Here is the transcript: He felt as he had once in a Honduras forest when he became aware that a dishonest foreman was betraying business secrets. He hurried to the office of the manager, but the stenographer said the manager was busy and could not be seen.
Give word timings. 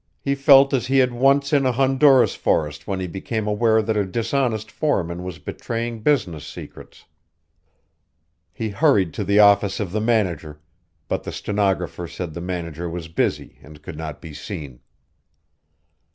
He 0.19 0.33
felt 0.33 0.73
as 0.73 0.87
he 0.87 0.97
had 0.97 1.13
once 1.13 1.53
in 1.53 1.63
a 1.67 1.71
Honduras 1.71 2.33
forest 2.33 2.87
when 2.87 2.99
he 2.99 3.05
became 3.05 3.45
aware 3.45 3.83
that 3.83 3.95
a 3.95 4.03
dishonest 4.03 4.71
foreman 4.71 5.21
was 5.21 5.37
betraying 5.37 6.01
business 6.01 6.43
secrets. 6.43 7.05
He 8.51 8.69
hurried 8.69 9.13
to 9.13 9.23
the 9.23 9.37
office 9.37 9.79
of 9.79 9.91
the 9.91 10.01
manager, 10.01 10.59
but 11.07 11.21
the 11.21 11.31
stenographer 11.31 12.07
said 12.07 12.33
the 12.33 12.41
manager 12.41 12.89
was 12.89 13.09
busy 13.09 13.59
and 13.61 13.83
could 13.83 13.95
not 13.95 14.19
be 14.21 14.33
seen. 14.33 14.79